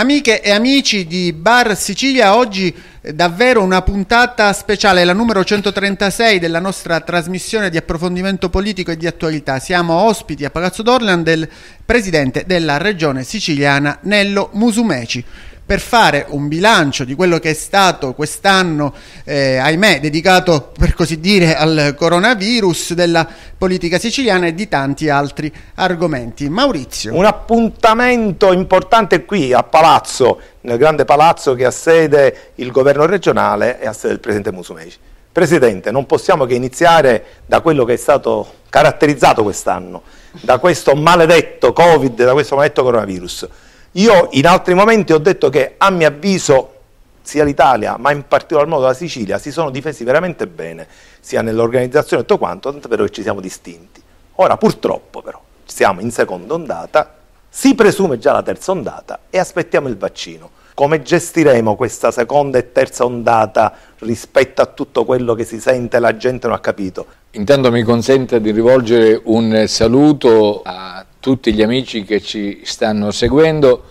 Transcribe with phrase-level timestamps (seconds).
[0.00, 6.38] Amiche e amici di Bar Sicilia, oggi eh, davvero una puntata speciale, la numero 136
[6.38, 9.58] della nostra trasmissione di approfondimento politico e di attualità.
[9.58, 11.46] Siamo ospiti a Palazzo d'Orlan del
[11.84, 15.22] presidente della regione siciliana Nello Musumeci
[15.70, 18.92] per fare un bilancio di quello che è stato quest'anno,
[19.22, 23.24] eh, ahimè, dedicato per così dire al coronavirus, della
[23.56, 26.48] politica siciliana e di tanti altri argomenti.
[26.48, 27.14] Maurizio.
[27.14, 33.80] Un appuntamento importante qui a Palazzo, nel grande palazzo che ha sede il governo regionale
[33.80, 34.98] e ha sede il presidente Musumeci.
[35.30, 40.02] Presidente, non possiamo che iniziare da quello che è stato caratterizzato quest'anno,
[40.40, 43.48] da questo maledetto Covid, da questo maledetto coronavirus.
[43.94, 46.74] Io in altri momenti ho detto che a mio avviso
[47.22, 50.86] sia l'Italia, ma in particolar modo la Sicilia, si sono difesi veramente bene,
[51.18, 54.00] sia nell'organizzazione e tutto quanto, tanto vero che ci siamo distinti.
[54.36, 57.16] Ora purtroppo però siamo in seconda ondata,
[57.48, 60.50] si presume già la terza ondata e aspettiamo il vaccino.
[60.74, 66.00] Come gestiremo questa seconda e terza ondata rispetto a tutto quello che si sente e
[66.00, 67.06] la gente non ha capito?
[67.32, 73.84] Intanto mi consente di rivolgere un saluto a tutti gli amici che ci stanno seguendo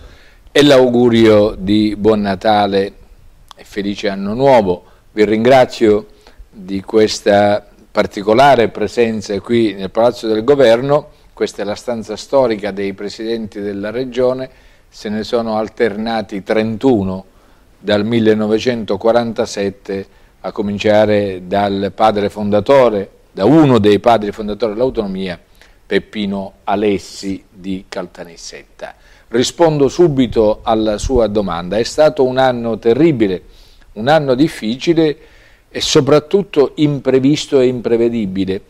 [0.50, 2.92] e l'augurio di buon Natale
[3.54, 4.84] e felice anno nuovo.
[5.12, 6.06] Vi ringrazio
[6.50, 12.94] di questa particolare presenza qui nel Palazzo del Governo, questa è la stanza storica dei
[12.94, 14.50] presidenti della regione,
[14.88, 17.24] se ne sono alternati 31
[17.78, 20.06] dal 1947
[20.40, 25.38] a cominciare dal padre fondatore, da uno dei padri fondatori dell'autonomia,
[25.90, 28.94] Peppino Alessi di Caltanissetta.
[29.26, 31.78] Rispondo subito alla sua domanda.
[31.78, 33.42] È stato un anno terribile,
[33.94, 35.16] un anno difficile
[35.68, 38.62] e soprattutto imprevisto e imprevedibile,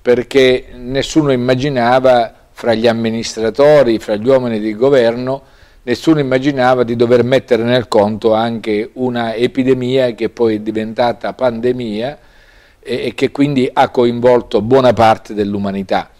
[0.00, 5.42] perché nessuno immaginava fra gli amministratori, fra gli uomini di governo,
[5.82, 12.18] nessuno immaginava di dover mettere nel conto anche una epidemia che poi è diventata pandemia
[12.78, 16.12] e che quindi ha coinvolto buona parte dell'umanità.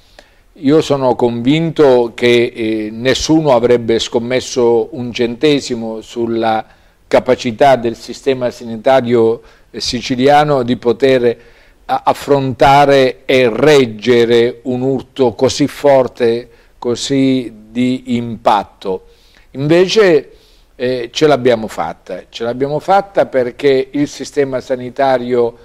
[0.60, 6.66] Io sono convinto che eh, nessuno avrebbe scommesso un centesimo sulla
[7.06, 11.38] capacità del sistema sanitario eh, siciliano di poter
[11.84, 19.04] affrontare e reggere un urto così forte, così di impatto.
[19.52, 20.32] Invece
[20.74, 25.56] eh, ce l'abbiamo fatta, ce l'abbiamo fatta perché il sistema sanitario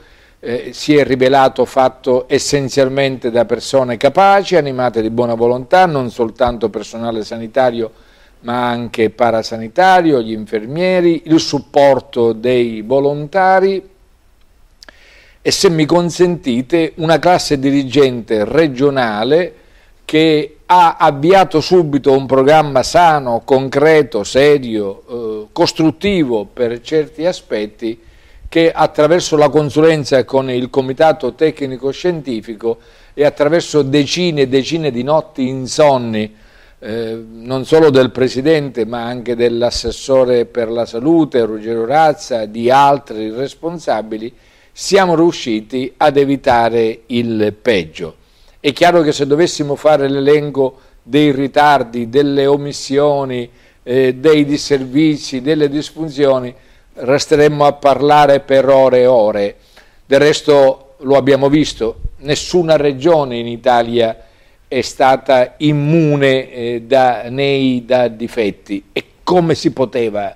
[0.46, 6.70] eh, si è rivelato fatto essenzialmente da persone capaci, animate di buona volontà, non soltanto
[6.70, 7.92] personale sanitario
[8.42, 13.82] ma anche parasanitario, gli infermieri, il supporto dei volontari.
[15.42, 19.56] E se mi consentite una classe dirigente regionale
[20.04, 27.98] che ha avviato subito un programma sano, concreto, serio, eh, costruttivo per certi aspetti
[28.54, 32.78] che attraverso la consulenza con il comitato tecnico scientifico
[33.16, 36.32] e attraverso decine e decine di notti insonni,
[36.78, 43.32] eh, non solo del Presidente ma anche dell'assessore per la salute Ruggero Razza, di altri
[43.32, 44.32] responsabili,
[44.72, 48.18] siamo riusciti ad evitare il peggio.
[48.60, 53.50] È chiaro che se dovessimo fare l'elenco dei ritardi, delle omissioni,
[53.82, 56.54] eh, dei disservizi, delle disfunzioni,
[56.94, 59.56] resteremmo a parlare per ore e ore.
[60.06, 64.18] Del resto lo abbiamo visto, nessuna regione in Italia
[64.68, 70.36] è stata immune eh, da, nei da difetti e come si poteva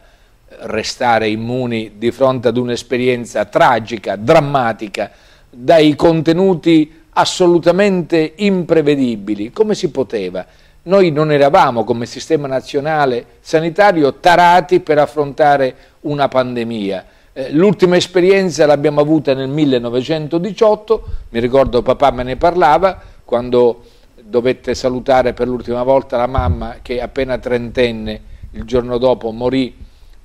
[0.59, 5.11] restare immuni di fronte ad un'esperienza tragica, drammatica,
[5.49, 10.45] dai contenuti assolutamente imprevedibili, come si poteva?
[10.87, 17.05] Noi non eravamo come sistema nazionale sanitario tarati per affrontare una pandemia.
[17.33, 23.83] Eh, l'ultima esperienza l'abbiamo avuta nel 1918, mi ricordo papà me ne parlava, quando
[24.21, 29.75] dovette salutare per l'ultima volta la mamma che appena trentenne il giorno dopo morì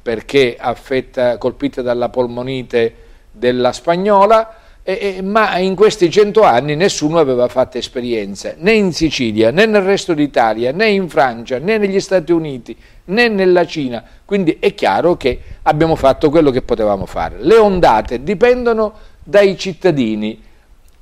[0.01, 2.95] perché affetta, colpita dalla polmonite
[3.33, 9.51] della spagnola, e, ma in questi cento anni nessuno aveva fatto esperienza, né in Sicilia,
[9.51, 14.03] né nel resto d'Italia, né in Francia, né negli Stati Uniti, né nella Cina.
[14.25, 17.37] Quindi è chiaro che abbiamo fatto quello che potevamo fare.
[17.39, 20.43] Le ondate dipendono dai cittadini,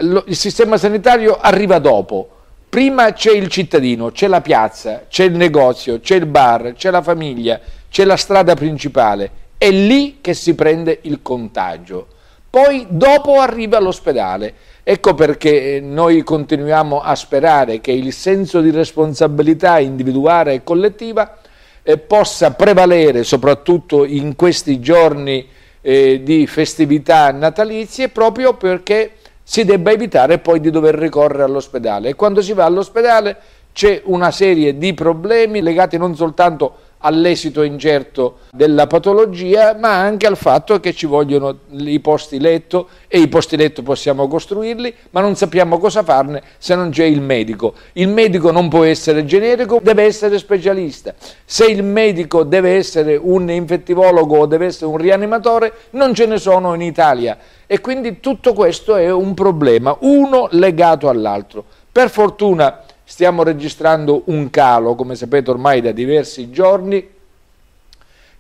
[0.03, 2.29] Lo, il sistema sanitario arriva dopo.
[2.69, 7.03] Prima c'è il cittadino, c'è la piazza, c'è il negozio, c'è il bar, c'è la
[7.03, 7.59] famiglia,
[7.91, 9.31] c'è la strada principale.
[9.59, 12.07] È lì che si prende il contagio
[12.51, 14.53] poi dopo arriva all'ospedale.
[14.83, 21.39] Ecco perché eh, noi continuiamo a sperare che il senso di responsabilità individuale e collettiva
[21.83, 25.47] eh, possa prevalere soprattutto in questi giorni
[25.81, 29.13] eh, di festività natalizie proprio perché
[29.43, 33.37] si debba evitare poi di dover ricorrere all'ospedale e quando si va all'ospedale
[33.73, 40.37] c'è una serie di problemi legati non soltanto all'esito incerto della patologia, ma anche al
[40.37, 45.37] fatto che ci vogliono i posti letto e i posti letto possiamo costruirli, ma non
[45.37, 47.75] sappiamo cosa farne se non c'è il medico.
[47.95, 51.15] Il medico non può essere generico, deve essere specialista.
[51.45, 56.39] Se il medico deve essere un infettivologo o deve essere un rianimatore, non ce ne
[56.39, 57.39] sono in Italia.
[57.67, 61.65] E quindi tutto questo è un problema, uno legato all'altro.
[61.93, 67.05] Per fortuna stiamo registrando un calo, come sapete ormai da diversi giorni,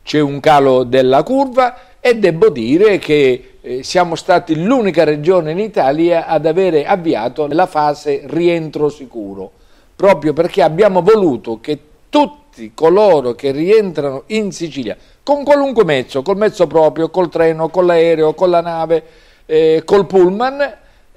[0.04, 5.58] c'è un calo della curva e devo dire che eh, siamo stati l'unica regione in
[5.58, 9.50] Italia ad avere avviato la fase rientro sicuro,
[9.96, 11.76] proprio perché abbiamo voluto che
[12.08, 17.86] tutti coloro che rientrano in Sicilia, con qualunque mezzo, col mezzo proprio, col treno, con
[17.86, 19.02] l'aereo, con la nave,
[19.46, 20.76] eh, col pullman,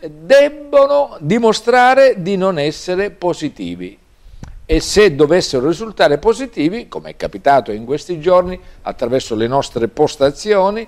[0.10, 3.98] debbono dimostrare di non essere positivi.
[4.66, 10.88] E se dovessero risultare positivi, come è capitato in questi giorni, attraverso le nostre postazioni,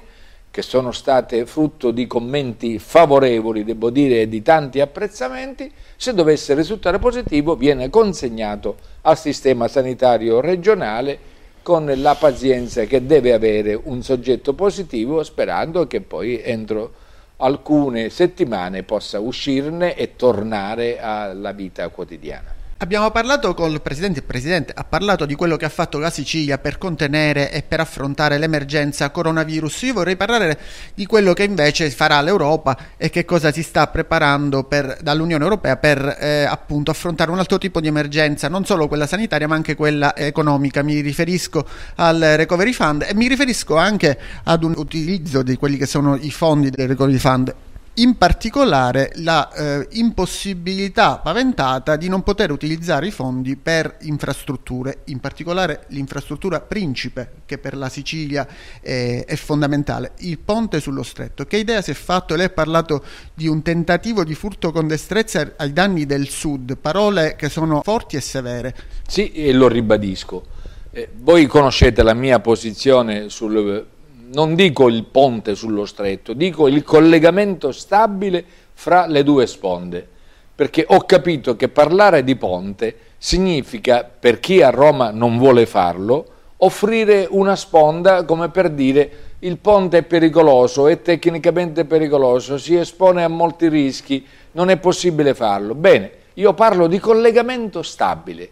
[0.50, 6.54] che sono state frutto di commenti favorevoli, devo dire, e di tanti apprezzamenti, se dovesse
[6.54, 14.02] risultare positivo viene consegnato al sistema sanitario regionale con la pazienza che deve avere un
[14.02, 17.04] soggetto positivo, sperando che poi entro
[17.38, 22.55] alcune settimane possa uscirne e tornare alla vita quotidiana.
[22.80, 26.58] Abbiamo parlato col Presidente, il Presidente ha parlato di quello che ha fatto la Sicilia
[26.58, 29.84] per contenere e per affrontare l'emergenza coronavirus.
[29.84, 30.60] Io vorrei parlare
[30.94, 35.78] di quello che invece farà l'Europa e che cosa si sta preparando per, dall'Unione Europea
[35.78, 39.76] per eh, appunto affrontare un altro tipo di emergenza, non solo quella sanitaria ma anche
[39.76, 40.84] quella economica.
[40.84, 45.86] Mi riferisco al Recovery Fund e mi riferisco anche ad un utilizzo di quelli che
[45.86, 47.56] sono i fondi del Recovery Fund
[47.96, 55.20] in particolare la eh, impossibilità paventata di non poter utilizzare i fondi per infrastrutture, in
[55.20, 58.46] particolare l'infrastruttura principe che per la Sicilia
[58.82, 61.46] eh, è fondamentale, il ponte sullo stretto.
[61.46, 62.36] Che idea si è fatto?
[62.36, 63.04] Lei ha parlato
[63.34, 68.18] di un tentativo di furto con destrezza ai danni del sud, parole che sono forti
[68.18, 68.76] e severe.
[69.08, 70.48] Sì, e lo ribadisco.
[70.92, 73.86] Eh, voi conoscete la mia posizione sul
[74.34, 78.44] non dico il ponte sullo stretto, dico il collegamento stabile
[78.74, 80.08] fra le due sponde,
[80.56, 86.26] perché ho capito che parlare di ponte significa, per chi a Roma non vuole farlo,
[86.58, 93.24] offrire una sponda come per dire il ponte è pericoloso, è tecnicamente pericoloso, si espone
[93.24, 95.76] a molti rischi, non è possibile farlo.
[95.76, 98.50] Bene, io parlo di collegamento stabile.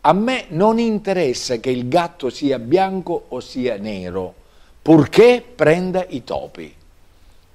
[0.00, 4.40] A me non interessa che il gatto sia bianco o sia nero
[4.82, 6.74] purché prenda i topi.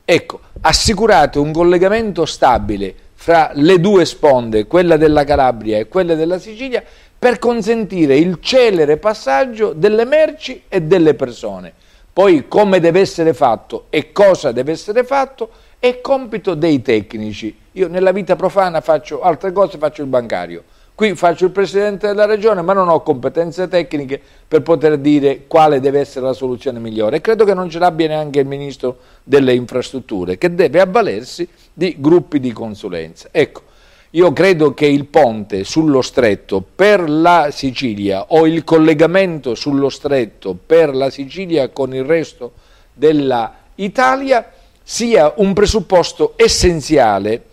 [0.05, 6.39] Ecco, assicurate un collegamento stabile fra le due sponde, quella della Calabria e quella della
[6.39, 6.81] Sicilia,
[7.19, 11.73] per consentire il celere passaggio delle merci e delle persone.
[12.13, 17.55] Poi come deve essere fatto e cosa deve essere fatto è compito dei tecnici.
[17.73, 20.63] Io nella vita profana faccio altre cose, faccio il bancario
[20.97, 25.79] Qui faccio il Presidente della Regione, ma non ho competenze tecniche per poter dire quale
[25.79, 27.17] deve essere la soluzione migliore.
[27.17, 31.97] E credo che non ce l'abbia neanche il Ministro delle Infrastrutture, che deve avvalersi di
[31.99, 33.27] gruppi di consulenza.
[33.29, 33.61] Ecco,
[34.09, 40.57] io credo che il ponte sullo stretto per la Sicilia o il collegamento sullo stretto
[40.65, 42.53] per la Sicilia con il resto
[42.91, 44.51] dell'Italia
[44.81, 47.43] sia un presupposto essenziale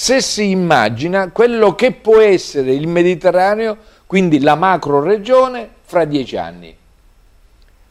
[0.00, 3.76] se si immagina quello che può essere il Mediterraneo,
[4.06, 6.72] quindi la macro regione, fra dieci anni.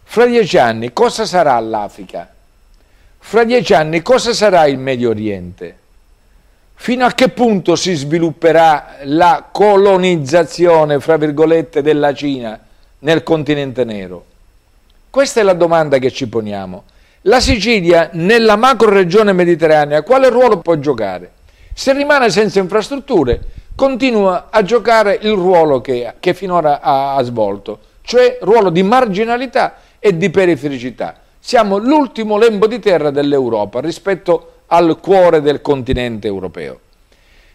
[0.04, 2.34] Fra dieci anni cosa sarà l'Africa?
[3.18, 5.78] Fra dieci anni cosa sarà il Medio Oriente?
[6.76, 12.58] Fino a che punto si svilupperà la colonizzazione, fra virgolette, della Cina
[13.00, 14.26] nel continente nero?
[15.10, 16.86] Questa è la domanda che ci poniamo.
[17.24, 21.32] La Sicilia nella macro regione mediterranea quale ruolo può giocare?
[21.80, 23.40] Se rimane senza infrastrutture,
[23.76, 29.76] continua a giocare il ruolo che, che finora ha, ha svolto, cioè ruolo di marginalità
[30.00, 31.20] e di perifericità.
[31.40, 36.80] Siamo l'ultimo lembo di terra dell'Europa rispetto al cuore del continente europeo.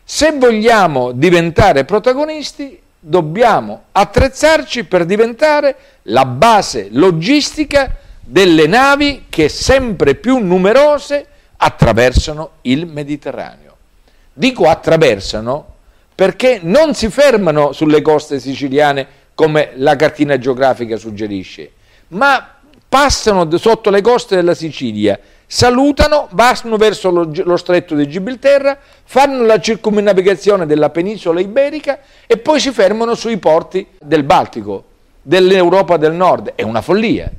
[0.05, 10.15] Se vogliamo diventare protagonisti, dobbiamo attrezzarci per diventare la base logistica delle navi che sempre
[10.15, 11.27] più numerose
[11.57, 13.72] attraversano il Mediterraneo.
[14.33, 15.67] Dico attraversano
[16.15, 21.71] perché non si fermano sulle coste siciliane come la cartina geografica suggerisce,
[22.09, 22.55] ma
[22.89, 29.45] passano sotto le coste della Sicilia, salutano, vanno verso lo, lo, stretto di Gibilterra, fanno
[29.45, 34.85] la circumnavigazione della penisola iberica e poi si fermano sui porti del Baltico,
[35.23, 36.53] dell'Europa del Nord.
[36.55, 37.31] È una follia.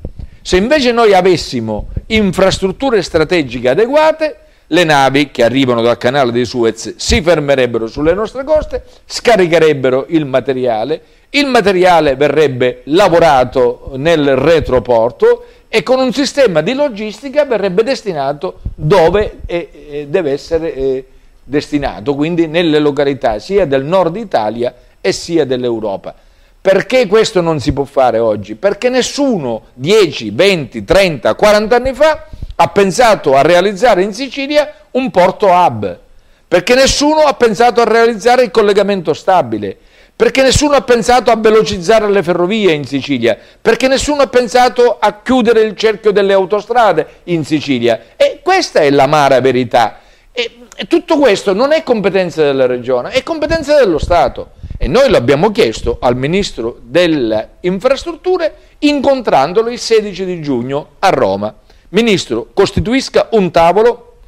[0.42, 4.36] Se invece noi avessimo infrastrutture strategiche adeguate,
[4.68, 10.24] le navi che arrivano dal canale di Suez si fermerebbero sulle nostre coste, scaricherebbero il
[10.24, 18.60] materiale, il materiale verrebbe lavorato nel retroporto e con un sistema di logistica verrebbe destinato
[18.74, 21.04] dove deve essere eh,
[21.42, 26.14] destinato, quindi nelle località sia del nord Italia e sia dell'Europa.
[26.60, 28.54] Perché questo non si può fare oggi?
[28.54, 35.10] Perché nessuno 10, 20, 30, 40 anni fa ha pensato a realizzare in Sicilia un
[35.10, 35.98] porto hub,
[36.46, 39.76] perché nessuno ha pensato a realizzare il collegamento stabile,
[40.16, 45.20] perché nessuno ha pensato a velocizzare le ferrovie in Sicilia, perché nessuno ha pensato a
[45.22, 48.00] chiudere il cerchio delle autostrade in Sicilia.
[48.16, 49.98] E questa è l'amara verità.
[50.30, 54.50] E, e tutto questo non è competenza della Regione, è competenza dello Stato.
[54.78, 61.08] E noi lo abbiamo chiesto al Ministro delle Infrastrutture incontrandolo il 16 di giugno a
[61.08, 61.54] Roma.
[61.94, 64.18] Ministro, costituisca un tavolo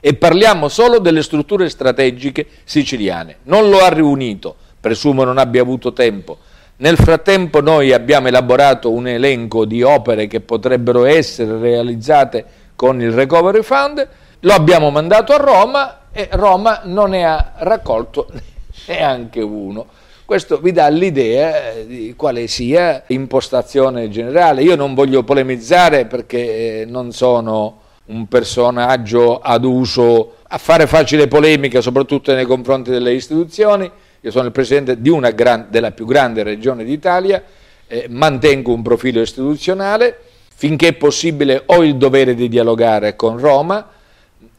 [0.00, 3.38] e parliamo solo delle strutture strategiche siciliane.
[3.44, 6.38] Non lo ha riunito presumo non abbia avuto tempo.
[6.76, 12.44] Nel frattempo noi abbiamo elaborato un elenco di opere che potrebbero essere realizzate
[12.76, 18.28] con il Recovery Fund, lo abbiamo mandato a Roma e Roma non ne ha raccolto
[18.86, 19.86] neanche uno.
[20.26, 24.64] Questo vi dà l'idea eh, di quale sia l'impostazione generale.
[24.64, 31.28] Io non voglio polemizzare perché eh, non sono un personaggio ad uso a fare facile
[31.28, 33.88] polemica, soprattutto nei confronti delle istituzioni,
[34.20, 34.98] io sono il presidente
[35.32, 37.40] gran, della più grande regione d'Italia,
[37.86, 40.18] eh, mantengo un profilo istituzionale,
[40.52, 43.90] finché è possibile ho il dovere di dialogare con Roma,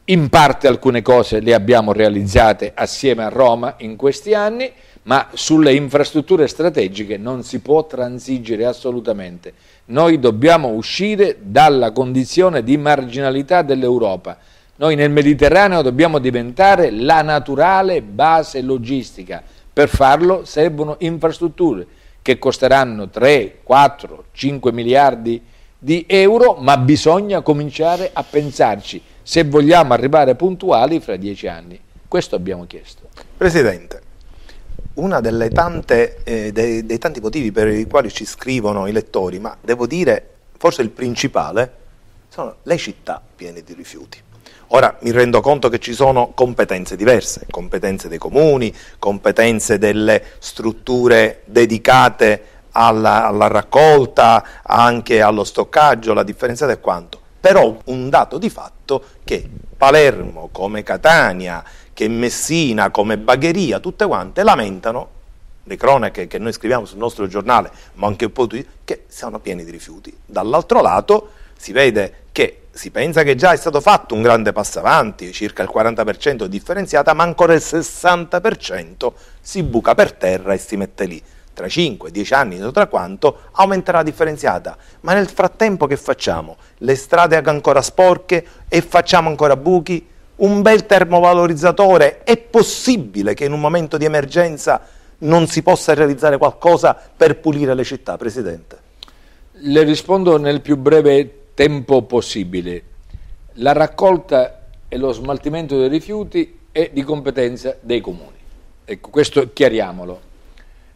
[0.06, 4.72] in parte alcune cose le abbiamo realizzate assieme a Roma in questi anni,
[5.08, 9.54] ma sulle infrastrutture strategiche non si può transigere assolutamente.
[9.86, 14.36] Noi dobbiamo uscire dalla condizione di marginalità dell'Europa.
[14.76, 21.86] Noi nel Mediterraneo dobbiamo diventare la naturale base logistica per farlo servono infrastrutture
[22.20, 25.40] che costeranno 3, 4, 5 miliardi
[25.78, 31.80] di euro, ma bisogna cominciare a pensarci se vogliamo arrivare puntuali fra dieci anni.
[32.06, 33.08] Questo abbiamo chiesto.
[33.36, 34.02] Presidente,
[34.98, 39.86] uno eh, dei, dei tanti motivi per i quali ci scrivono i lettori, ma devo
[39.86, 41.72] dire forse il principale,
[42.28, 44.20] sono le città piene di rifiuti.
[44.72, 51.42] Ora mi rendo conto che ci sono competenze diverse, competenze dei comuni, competenze delle strutture
[51.46, 57.18] dedicate alla, alla raccolta, anche allo stoccaggio, la differenziata è quanto.
[57.40, 64.42] Però un dato di fatto che Palermo, come Catania, che Messina, come Bagheria, tutte quante
[64.42, 65.10] lamentano
[65.62, 69.38] le cronache che noi scriviamo sul nostro giornale, ma anche un po' tutti, che siano
[69.38, 70.14] pieni di rifiuti.
[70.26, 74.80] Dall'altro lato si vede che si pensa che già è stato fatto un grande passo
[74.80, 80.76] avanti, circa il 40% differenziata, ma ancora il 60% si buca per terra e si
[80.76, 81.22] mette lì.
[81.58, 84.76] Tra 5, 10 anni, non tra quanto, aumenterà la differenziata.
[85.00, 86.56] Ma nel frattempo che facciamo?
[86.76, 90.06] Le strade ancora sporche e facciamo ancora buchi?
[90.36, 92.22] Un bel termovalorizzatore?
[92.22, 94.82] È possibile che in un momento di emergenza
[95.18, 98.78] non si possa realizzare qualcosa per pulire le città, Presidente?
[99.50, 102.82] Le rispondo nel più breve tempo possibile.
[103.54, 108.36] La raccolta e lo smaltimento dei rifiuti è di competenza dei comuni.
[108.84, 110.26] Ecco, questo chiariamolo.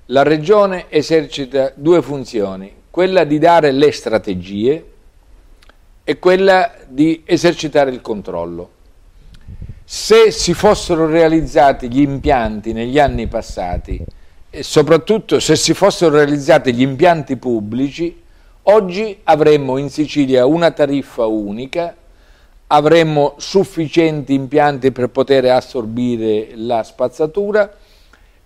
[0.07, 4.87] La Regione esercita due funzioni, quella di dare le strategie
[6.05, 8.71] e quella di esercitare il controllo.
[9.85, 14.05] Se si fossero realizzati gli impianti negli anni passati
[14.51, 18.21] e soprattutto se si fossero realizzati gli impianti pubblici,
[18.67, 21.97] Oggi avremmo in Sicilia una tariffa unica,
[22.69, 27.75] avremmo sufficienti impianti per poter assorbire la spazzatura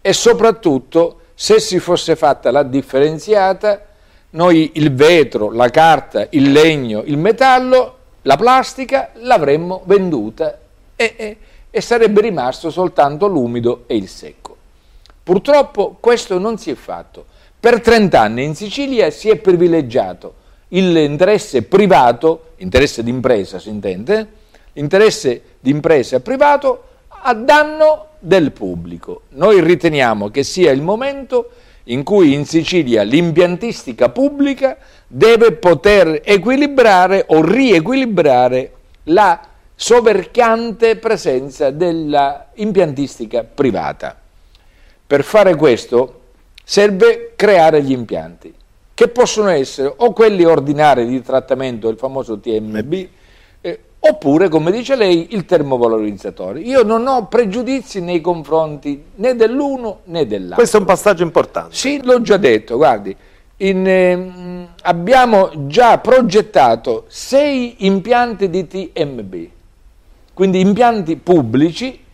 [0.00, 3.84] e soprattutto se si fosse fatta la differenziata,
[4.30, 10.58] noi il vetro, la carta, il legno, il metallo, la plastica l'avremmo venduta
[10.96, 11.36] e, e,
[11.70, 14.56] e sarebbe rimasto soltanto l'umido e il secco.
[15.22, 17.26] Purtroppo questo non si è fatto.
[17.60, 24.26] Per 30 anni in Sicilia si è privilegiato l'interesse privato, interesse d'impresa si intende,
[24.72, 29.23] l'interesse d'impresa privato a danno del pubblico.
[29.30, 31.50] Noi riteniamo che sia il momento
[31.85, 38.73] in cui in Sicilia l'impiantistica pubblica deve poter equilibrare o riequilibrare
[39.04, 39.40] la
[39.76, 44.18] soverchiante presenza dell'impiantistica privata.
[45.06, 46.23] Per fare questo
[46.64, 48.52] serve creare gli impianti,
[48.92, 53.06] che possono essere o quelli ordinari di trattamento, il famoso TMB,
[53.98, 56.60] oppure, come dice lei, il termovalorizzatore.
[56.60, 60.56] Io non ho pregiudizi nei confronti né dell'uno né dell'altro.
[60.56, 61.74] Questo è un passaggio importante.
[61.74, 63.14] Sì, l'ho già detto, guardi,
[63.58, 69.34] in, eh, abbiamo già progettato sei impianti di TMB,
[70.34, 72.04] quindi impianti pubblici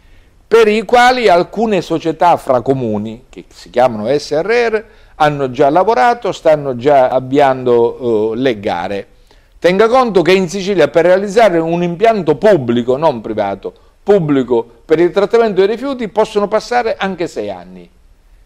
[0.46, 4.84] per i quali alcune società fra comuni, che si chiamano SRR,
[5.14, 9.06] hanno già lavorato, stanno già avviando uh, le gare.
[9.62, 15.12] Tenga conto che in Sicilia per realizzare un impianto pubblico, non privato, pubblico per il
[15.12, 17.88] trattamento dei rifiuti possono passare anche sei anni.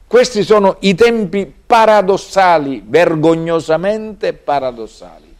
[0.07, 5.35] Questi sono i tempi paradossali, vergognosamente paradossali.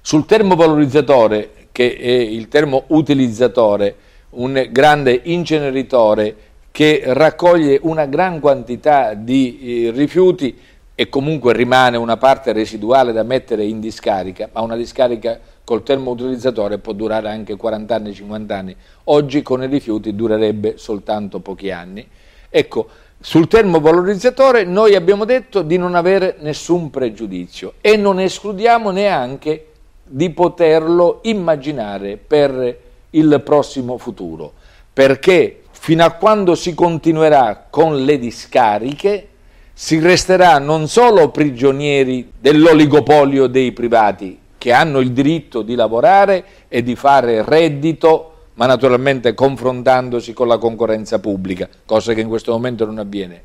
[0.00, 3.96] Sul termovalorizzatore, che è il termoutilizzatore,
[4.30, 6.36] un grande inceneritore
[6.70, 10.56] che raccoglie una gran quantità di eh, rifiuti
[11.00, 16.78] e comunque rimane una parte residuale da mettere in discarica, ma una discarica col termoutilizzatore
[16.78, 18.74] può durare anche 40 anni, 50 anni.
[19.04, 22.04] Oggi con i rifiuti durerebbe soltanto pochi anni.
[22.50, 22.88] Ecco,
[23.20, 29.66] sul termovalorizzatore noi abbiamo detto di non avere nessun pregiudizio e non escludiamo neanche
[30.02, 32.78] di poterlo immaginare per
[33.10, 34.52] il prossimo futuro,
[34.92, 39.28] perché fino a quando si continuerà con le discariche
[39.80, 46.82] si resterà non solo prigionieri dell'oligopolio dei privati che hanno il diritto di lavorare e
[46.82, 52.86] di fare reddito, ma naturalmente confrontandosi con la concorrenza pubblica, cosa che in questo momento
[52.86, 53.40] non avviene.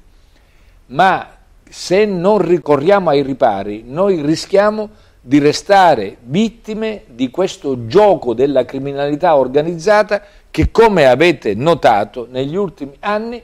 [0.87, 1.29] Ma
[1.69, 4.89] se non ricorriamo ai ripari, noi rischiamo
[5.21, 12.95] di restare vittime di questo gioco della criminalità organizzata che, come avete notato negli ultimi
[13.01, 13.39] anni,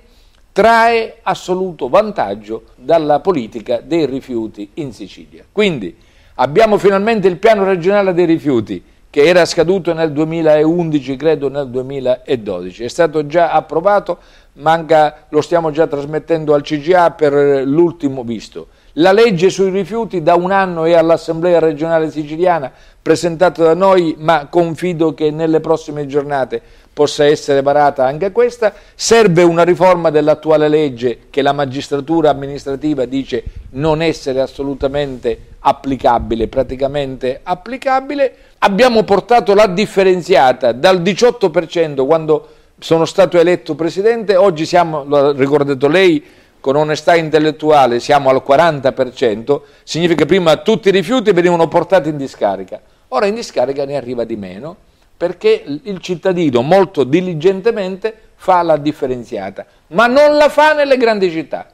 [0.59, 5.45] trae assoluto vantaggio dalla politica dei rifiuti in Sicilia.
[5.49, 5.95] Quindi
[6.35, 12.83] abbiamo finalmente il piano regionale dei rifiuti che era scaduto nel 2011, credo nel 2012.
[12.83, 14.17] È stato già approvato,
[14.55, 18.67] manca, lo stiamo già trasmettendo al CGA per l'ultimo visto.
[18.93, 22.69] La legge sui rifiuti da un anno è all'Assemblea regionale siciliana,
[23.01, 26.61] presentata da noi, ma confido che nelle prossime giornate
[26.99, 28.73] possa essere varata anche questa.
[28.93, 37.39] Serve una riforma dell'attuale legge che la magistratura amministrativa dice non essere assolutamente applicabile, praticamente
[37.41, 38.33] applicabile.
[38.59, 42.47] Abbiamo portato la differenziata dal 18% quando
[42.79, 46.21] sono stato eletto presidente, oggi siamo, lo ha ricordato lei,
[46.59, 52.17] con onestà intellettuale siamo al 40%, significa che prima tutti i rifiuti venivano portati in
[52.17, 54.75] discarica, ora in discarica ne arriva di meno
[55.19, 61.69] perché il cittadino molto diligentemente fa la differenziata, ma non la fa nelle grandi città.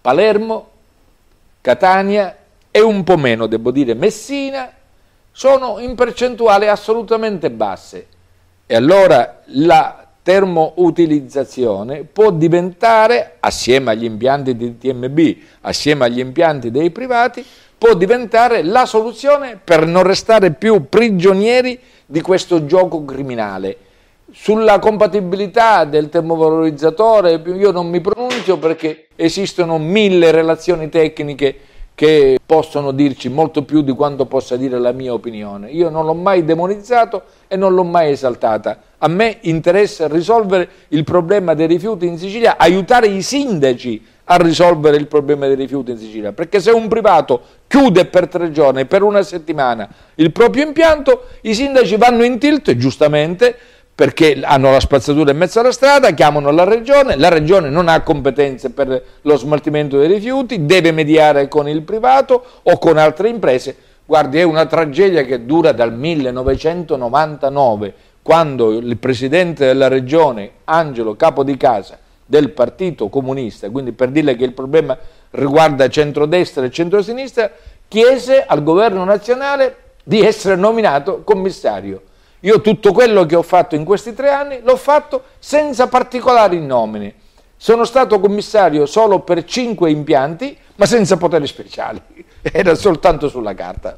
[0.00, 0.70] Palermo,
[1.60, 2.36] Catania
[2.68, 4.68] e un po' meno, devo dire, Messina,
[5.30, 8.08] sono in percentuale assolutamente basse.
[8.66, 16.90] E allora la termoutilizzazione può diventare, assieme agli impianti di TMB, assieme agli impianti dei
[16.90, 17.46] privati,
[17.78, 23.76] può diventare la soluzione per non restare più prigionieri di questo gioco criminale.
[24.32, 31.58] Sulla compatibilità del termovalorizzatore io non mi pronuncio perché esistono mille relazioni tecniche
[31.94, 35.70] che possono dirci molto più di quanto possa dire la mia opinione.
[35.70, 38.78] Io non l'ho mai demonizzato e non l'ho mai esaltata.
[38.96, 44.96] A me interessa risolvere il problema dei rifiuti in Sicilia, aiutare i sindaci a risolvere
[44.96, 49.02] il problema dei rifiuti in Sicilia, perché se un privato chiude per tre giorni, per
[49.02, 53.54] una settimana il proprio impianto, i sindaci vanno in tilt, giustamente,
[53.94, 58.00] perché hanno la spazzatura in mezzo alla strada, chiamano la regione, la regione non ha
[58.00, 63.76] competenze per lo smaltimento dei rifiuti, deve mediare con il privato o con altre imprese.
[64.04, 71.42] Guardi, è una tragedia che dura dal 1999, quando il presidente della regione, Angelo Capo
[71.42, 74.96] di Casa, del Partito Comunista, quindi per dire che il problema
[75.30, 77.50] riguarda centrodestra e centrosinistra,
[77.88, 82.02] chiese al governo nazionale di essere nominato commissario
[82.44, 87.14] io tutto quello che ho fatto in questi tre anni l'ho fatto senza particolari nomine.
[87.56, 92.00] Sono stato commissario solo per cinque impianti, ma senza poteri speciali.
[92.42, 93.94] Era soltanto sulla carta.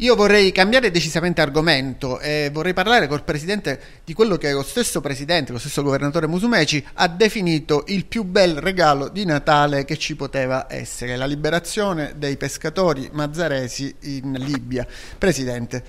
[0.00, 5.00] Io vorrei cambiare decisamente argomento e vorrei parlare col Presidente di quello che lo stesso
[5.00, 10.14] Presidente, lo stesso Governatore Musumeci ha definito il più bel regalo di Natale che ci
[10.14, 14.86] poteva essere, la liberazione dei pescatori mazzaresi in Libia.
[15.18, 15.82] Presidente,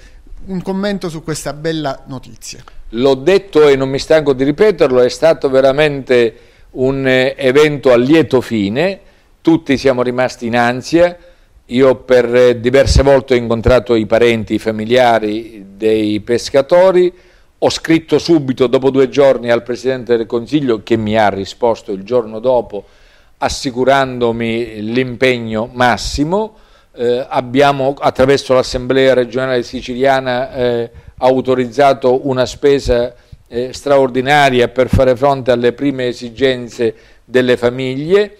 [0.46, 2.64] un commento su questa bella notizia.
[2.92, 6.36] L'ho detto e non mi stanco di ripeterlo, è stato veramente
[6.72, 9.02] un eh, evento a lieto fine,
[9.48, 11.18] tutti siamo rimasti in ansia,
[11.68, 17.14] io per eh, diverse volte ho incontrato i parenti, i familiari dei pescatori,
[17.58, 22.04] ho scritto subito dopo due giorni al Presidente del Consiglio che mi ha risposto il
[22.04, 22.84] giorno dopo
[23.38, 26.58] assicurandomi l'impegno massimo.
[26.94, 33.16] Eh, abbiamo attraverso l'Assemblea regionale siciliana eh, autorizzato una spesa
[33.48, 38.36] eh, straordinaria per fare fronte alle prime esigenze delle famiglie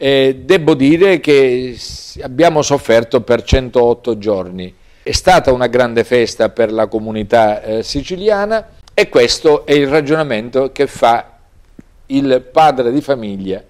[0.00, 1.76] eh, devo dire che
[2.22, 4.72] abbiamo sofferto per 108 giorni.
[5.02, 10.70] È stata una grande festa per la comunità eh, siciliana e questo è il ragionamento
[10.70, 11.38] che fa
[12.06, 13.62] il padre di famiglia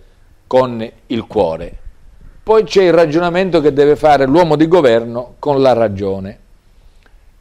[0.46, 1.76] con il cuore.
[2.42, 6.38] Poi c'è il ragionamento che deve fare l'uomo di governo con la ragione.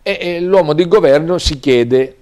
[0.01, 2.15] E, e l'uomo di governo si chiede,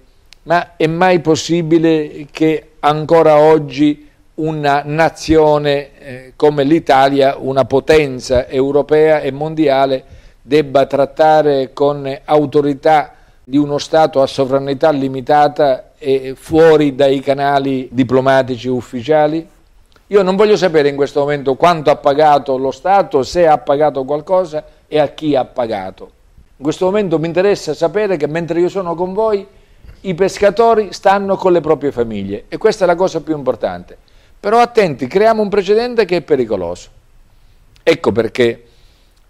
[0.44, 9.20] ma è mai possibile che ancora oggi una nazione eh, come l'Italia, una potenza europea
[9.20, 10.04] e mondiale,
[10.42, 18.68] debba trattare con autorità di uno Stato a sovranità limitata e fuori dai canali diplomatici
[18.68, 19.48] ufficiali?
[20.08, 24.04] Io non voglio sapere in questo momento quanto ha pagato lo Stato, se ha pagato
[24.04, 26.10] qualcosa e a chi ha pagato.
[26.58, 29.46] In questo momento mi interessa sapere che mentre io sono con voi,
[30.02, 33.98] i pescatori stanno con le proprie famiglie e questa è la cosa più importante.
[34.46, 36.88] Però attenti, creiamo un precedente che è pericoloso.
[37.82, 38.62] Ecco perché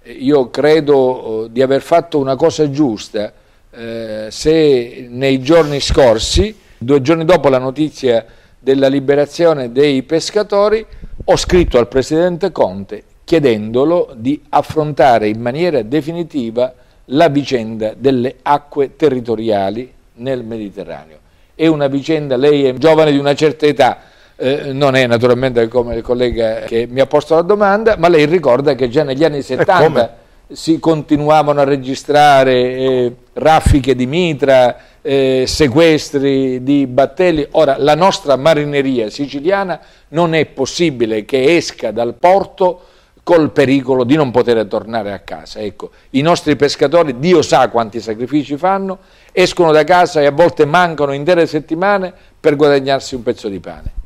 [0.02, 3.32] io credo eh, di aver fatto una cosa giusta
[3.70, 8.26] eh, se nei giorni scorsi, due giorni dopo la notizia
[8.58, 10.84] della liberazione dei pescatori,
[11.24, 16.74] ho scritto al Presidente Conte chiedendolo di affrontare in maniera definitiva
[17.06, 21.20] la vicenda delle acque territoriali nel Mediterraneo.
[21.54, 25.96] È una vicenda, lei è giovane di una certa età, eh, non è naturalmente come
[25.96, 29.42] il collega che mi ha posto la domanda, ma lei ricorda che già negli anni
[29.42, 37.46] 70 si continuavano a registrare eh, raffiche di mitra, eh, sequestri di battelli.
[37.52, 42.82] Ora, la nostra marineria siciliana non è possibile che esca dal porto
[43.22, 45.58] col pericolo di non poter tornare a casa.
[45.58, 48.98] Ecco, I nostri pescatori, Dio sa quanti sacrifici fanno,
[49.32, 54.04] escono da casa e a volte mancano intere settimane per guadagnarsi un pezzo di pane.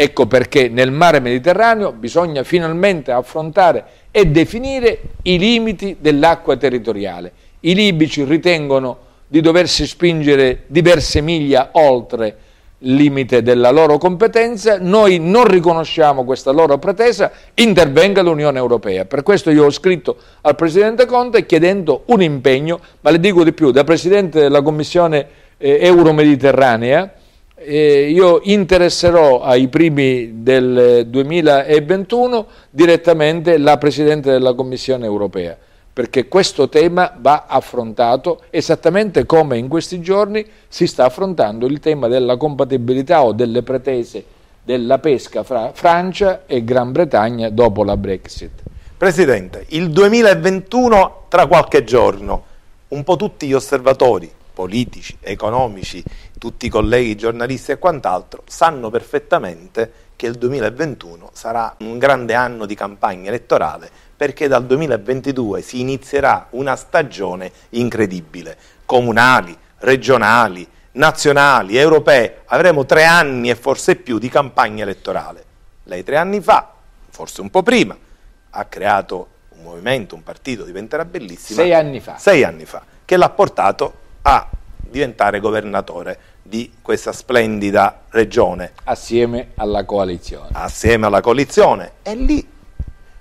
[0.00, 7.32] Ecco perché nel mare Mediterraneo bisogna finalmente affrontare e definire i limiti dell'acqua territoriale.
[7.58, 12.36] I libici ritengono di doversi spingere diverse miglia oltre
[12.78, 19.04] il limite della loro competenza, noi non riconosciamo questa loro pretesa, intervenga l'Unione Europea.
[19.04, 23.52] Per questo io ho scritto al Presidente Conte chiedendo un impegno, ma le dico di
[23.52, 25.26] più, da Presidente della Commissione
[25.58, 27.14] eh, Euro-Mediterranea,
[27.60, 35.56] eh, io interesserò ai primi del 2021 direttamente la Presidente della Commissione europea,
[35.92, 42.06] perché questo tema va affrontato esattamente come in questi giorni si sta affrontando il tema
[42.06, 44.24] della compatibilità o delle pretese
[44.62, 48.62] della pesca fra Francia e Gran Bretagna dopo la Brexit.
[48.96, 52.44] Presidente, il 2021 tra qualche giorno,
[52.88, 56.02] un po' tutti gli osservatori politici, economici,
[56.38, 62.66] tutti i colleghi giornalisti e quant'altro sanno perfettamente che il 2021 sarà un grande anno
[62.66, 72.42] di campagna elettorale perché dal 2022 si inizierà una stagione incredibile, comunali, regionali, nazionali, europee,
[72.46, 75.44] avremo tre anni e forse più di campagna elettorale.
[75.84, 76.72] Lei tre anni fa,
[77.10, 77.96] forse un po' prima,
[78.50, 81.60] ha creato un movimento, un partito, diventerà bellissimo.
[81.60, 82.18] Sei anni fa.
[82.18, 84.48] Sei anni fa, che l'ha portato a
[84.90, 88.72] diventare governatore di questa splendida regione.
[88.84, 90.48] Assieme alla coalizione.
[90.52, 91.92] Assieme alla coalizione.
[92.02, 92.46] E lì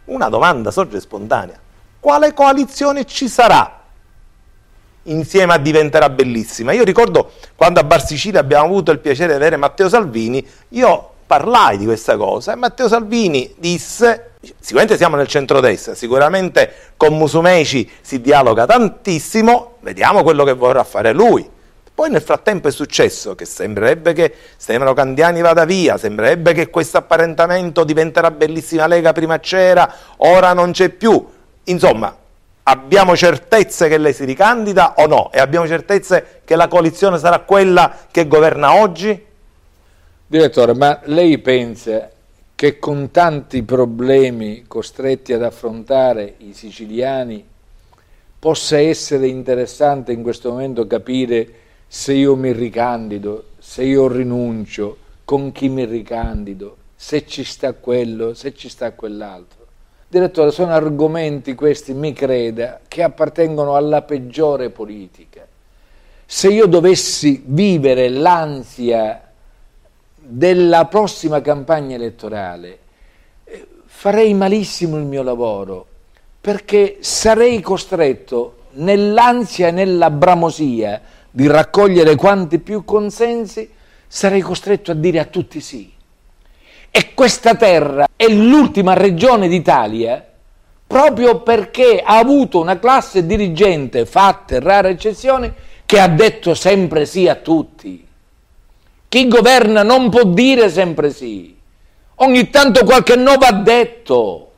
[0.05, 1.59] una domanda sorge spontanea.
[1.99, 3.81] Quale coalizione ci sarà?
[5.03, 6.71] Insieme a diventerà bellissima.
[6.71, 11.11] Io ricordo quando a Bar Sicilia abbiamo avuto il piacere di avere Matteo Salvini, io
[11.27, 17.89] parlai di questa cosa e Matteo Salvini disse sicuramente siamo nel centrodestra, sicuramente con Musumeci
[18.01, 21.55] si dialoga tantissimo, vediamo quello che vorrà fare lui.
[21.97, 26.97] Poi nel frattempo è successo che sembrerebbe che Stefano Candiani vada via, sembrerebbe che questo
[26.99, 31.25] apparentamento diventerà bellissima Lega, prima c'era, ora non c'è più.
[31.63, 32.15] Insomma,
[32.61, 35.31] abbiamo certezze che lei si ricandida o no?
[35.31, 39.25] E abbiamo certezze che la coalizione sarà quella che governa oggi?
[40.27, 42.11] Direttore, ma lei pensa
[42.53, 47.43] che con tanti problemi costretti ad affrontare i siciliani
[48.37, 55.51] possa essere interessante in questo momento capire se io mi ricandido, se io rinuncio, con
[55.51, 59.65] chi mi ricandido, se ci sta quello, se ci sta quell'altro.
[60.09, 65.45] Direttore, sono argomenti questi, mi creda, che appartengono alla peggiore politica.
[66.25, 69.21] Se io dovessi vivere l'ansia
[70.15, 72.79] della prossima campagna elettorale,
[73.43, 75.85] eh, farei malissimo il mio lavoro,
[76.39, 83.69] perché sarei costretto nell'ansia e nella bramosia di raccogliere quanti più consensi,
[84.07, 85.91] sarei costretto a dire a tutti sì.
[86.89, 90.25] E questa terra è l'ultima regione d'Italia
[90.87, 95.53] proprio perché ha avuto una classe dirigente, fatte rare eccezioni,
[95.85, 98.07] che ha detto sempre sì a tutti.
[99.09, 101.55] Chi governa non può dire sempre sì.
[102.15, 104.51] Ogni tanto qualche no va detto.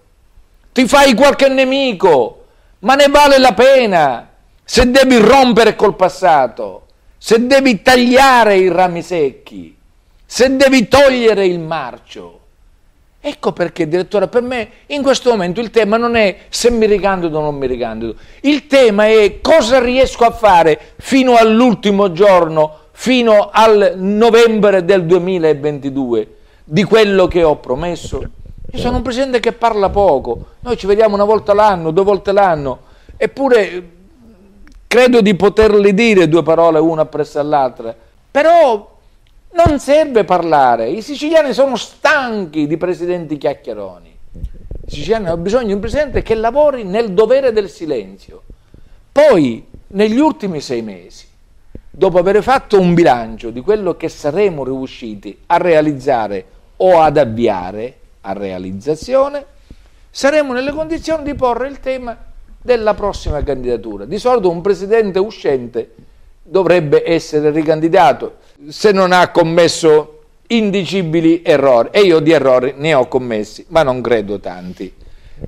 [0.71, 2.45] Ti fai qualche nemico,
[2.79, 4.28] ma ne vale la pena
[4.71, 6.83] se devi rompere col passato,
[7.17, 9.75] se devi tagliare i rami secchi
[10.31, 12.39] se devi togliere il marcio.
[13.19, 17.39] Ecco perché, direttore, per me in questo momento il tema non è se mi ricandido
[17.39, 23.49] o non mi ricandido, il tema è cosa riesco a fare fino all'ultimo giorno, fino
[23.51, 28.21] al novembre del 2022, di quello che ho promesso.
[28.71, 32.31] Io sono un presidente che parla poco, noi ci vediamo una volta l'anno, due volte
[32.31, 32.81] l'anno,
[33.17, 33.97] eppure
[34.89, 37.95] credo di poterli dire due parole una appresso all'altra,
[38.31, 38.97] però
[39.51, 44.17] non serve parlare, i siciliani sono stanchi di presidenti chiacchieroni.
[44.33, 48.41] I siciliani hanno bisogno di un presidente che lavori nel dovere del silenzio.
[49.11, 51.27] Poi, negli ultimi sei mesi,
[51.87, 56.45] dopo aver fatto un bilancio di quello che saremo riusciti a realizzare
[56.77, 59.45] o ad avviare a realizzazione,
[60.09, 62.17] saremo nelle condizioni di porre il tema
[62.61, 64.05] della prossima candidatura.
[64.05, 65.91] Di solito un presidente uscente
[66.41, 70.15] dovrebbe essere ricandidato se non ha commesso
[70.47, 74.93] indicibili errori e io di errori ne ho commessi, ma non credo tanti.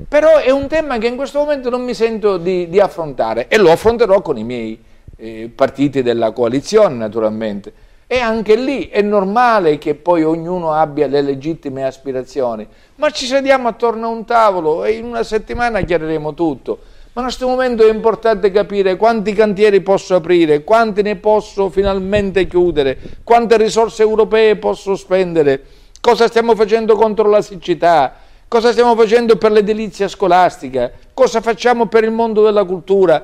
[0.07, 3.57] Però è un tema che in questo momento non mi sento di, di affrontare e
[3.57, 4.81] lo affronterò con i miei
[5.17, 7.73] eh, partiti della coalizione naturalmente.
[8.07, 13.69] E anche lì è normale che poi ognuno abbia le legittime aspirazioni, ma ci sediamo
[13.69, 16.79] attorno a un tavolo e in una settimana chiariremo tutto.
[17.13, 22.47] Ma in questo momento è importante capire quanti cantieri posso aprire, quanti ne posso finalmente
[22.47, 25.61] chiudere, quante risorse europee posso spendere,
[25.99, 28.15] cosa stiamo facendo contro la siccità,
[28.47, 33.21] cosa stiamo facendo per l'edilizia scolastica, cosa facciamo per il mondo della cultura,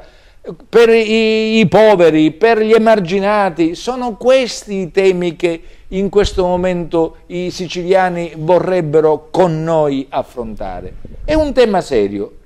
[0.70, 3.74] per i, i poveri, per gli emarginati.
[3.74, 10.96] Sono questi i temi che in questo momento i siciliani vorrebbero con noi affrontare.
[11.24, 12.37] È un tema serio,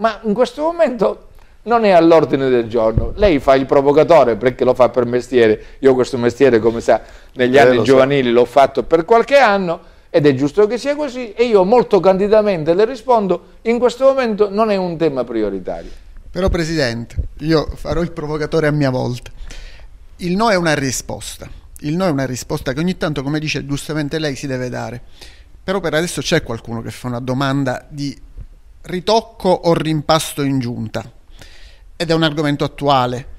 [0.00, 1.28] ma in questo momento
[1.62, 3.12] non è all'ordine del giorno.
[3.16, 5.62] Lei fa il provocatore perché lo fa per mestiere.
[5.80, 7.00] Io questo mestiere, come sa,
[7.34, 8.34] negli eh, anni giovanili so.
[8.34, 12.74] l'ho fatto per qualche anno ed è giusto che sia così e io molto candidamente
[12.74, 15.90] le rispondo, in questo momento non è un tema prioritario.
[16.30, 19.30] Però Presidente, io farò il provocatore a mia volta.
[20.16, 21.48] Il no è una risposta.
[21.80, 25.00] Il no è una risposta che ogni tanto, come dice giustamente lei, si deve dare.
[25.62, 28.16] Però per adesso c'è qualcuno che fa una domanda di
[28.82, 31.18] ritocco o rimpasto in giunta
[31.96, 33.38] ed è un argomento attuale.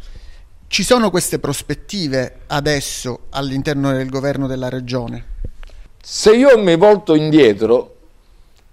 [0.68, 5.26] Ci sono queste prospettive adesso all'interno del governo della regione?
[6.02, 7.96] Se io mi volto indietro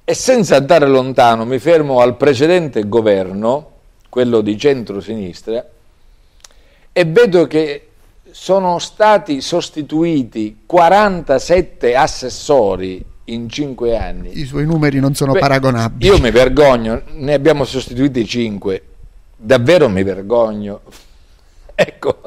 [0.05, 3.71] e senza andare lontano mi fermo al precedente governo,
[4.09, 5.67] quello di centro-sinistra,
[6.93, 7.89] e vedo che
[8.31, 14.38] sono stati sostituiti 47 assessori in cinque anni.
[14.38, 16.11] I suoi numeri non sono Beh, paragonabili.
[16.11, 18.83] Io mi vergogno, ne abbiamo sostituiti cinque,
[19.37, 20.81] davvero mi vergogno.
[21.75, 22.19] ecco,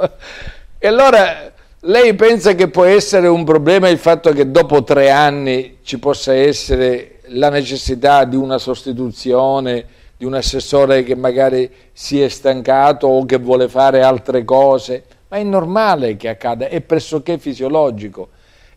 [0.78, 5.78] e allora lei pensa che può essere un problema il fatto che dopo tre anni
[5.84, 9.86] ci possa essere la necessità di una sostituzione,
[10.18, 15.04] di un assessore che magari si è stancato o che vuole fare altre cose?
[15.30, 18.30] Ma è normale che accada, è pressoché fisiologico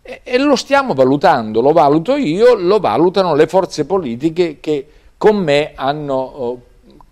[0.06, 4.86] e, e lo stiamo valutando, lo valuto io, lo valutano le forze politiche che
[5.16, 6.60] con me hanno oh,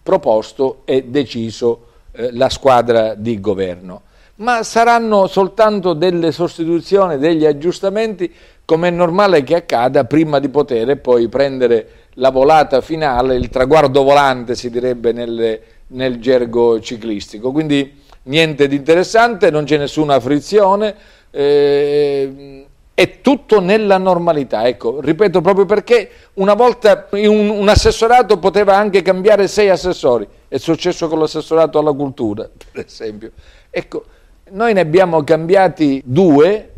[0.02, 4.02] proposto e deciso eh, la squadra di governo.
[4.37, 8.31] Ma saranno soltanto delle sostituzioni, degli aggiustamenti,
[8.66, 14.02] come è normale che accada, prima di poter poi prendere la volata finale, il traguardo
[14.02, 17.52] volante si direbbe nelle, nel gergo ciclistico.
[17.52, 20.94] Quindi niente di interessante, non c'è nessuna frizione,
[21.31, 24.66] eh, è tutto nella normalità.
[24.66, 30.59] Ecco, ripeto proprio perché una volta un, un, assessorato poteva anche cambiare sei assessori, è
[30.59, 33.33] successo con l'assessorato alla cultura, per esempio.
[33.70, 34.05] Ecco,
[34.50, 36.70] noi ne abbiamo cambiati due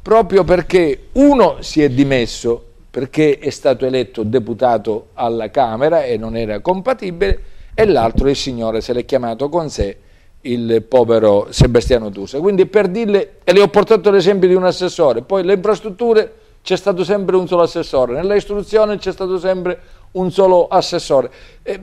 [0.00, 6.36] proprio perché uno si è dimesso perché è stato eletto deputato alla Camera e non
[6.36, 7.42] era compatibile
[7.74, 9.96] e l'altro il signore se l'è chiamato con sé
[10.42, 12.38] il povero Sebastiano Tusa.
[12.38, 16.76] Quindi per dirle, e le ho portato l'esempio di un assessore, poi le infrastrutture c'è
[16.76, 21.30] stato sempre un solo assessore, nella istruzione c'è stato sempre un solo assessore
[21.62, 21.78] e,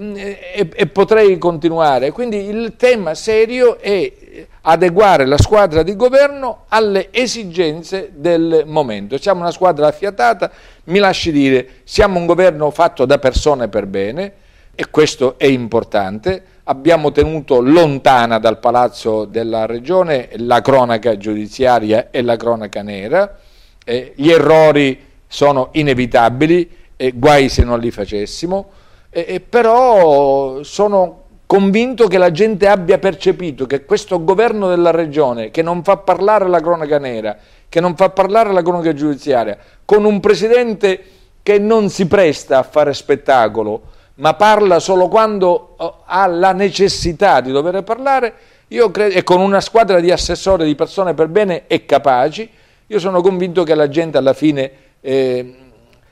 [0.53, 2.11] e, e, potrei continuare.
[2.11, 9.17] Quindi il tema serio è adeguare la squadra di governo alle esigenze del momento.
[9.17, 10.51] Siamo una squadra affiatata,
[10.85, 14.33] mi lasci dire, siamo un governo fatto da persone per bene
[14.75, 16.43] e questo è importante.
[16.65, 23.39] Abbiamo tenuto lontana dal palazzo della regione la cronaca giudiziaria e la cronaca nera,
[23.83, 28.69] eh, gli errori sono inevitabili, eh, guai se non li facessimo,
[29.09, 35.61] eh, però sono convinto che la gente abbia percepito che questo governo della regione, che
[35.61, 37.37] non fa parlare la cronaca nera,
[37.69, 41.03] che non fa parlare la cronaca giudiziaria, con un presidente
[41.43, 47.41] che non si presta a fare spettacolo, ma parla solo quando oh, ha la necessità
[47.41, 48.33] di dover parlare,
[48.69, 52.49] io credo, e con una squadra di assessori, di persone per bene e capaci,
[52.87, 55.55] io sono convinto che la gente alla fine eh,